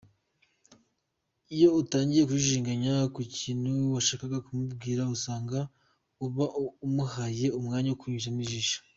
Iyo 1.55 1.67
utangiye 1.81 2.23
kujijinganya 2.29 2.93
ku 3.13 3.21
kintu 3.37 3.71
washakaga 3.95 4.37
kumubwira, 4.45 5.01
usanga 5.15 5.59
uba 6.25 6.45
umuhaye 6.85 7.47
umwanya 7.59 7.89
wo 7.91 7.97
kukunyuzamo 7.97 8.41
ijisho. 8.45 8.79